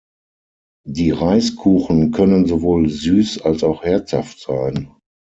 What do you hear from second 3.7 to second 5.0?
herzhaft sein.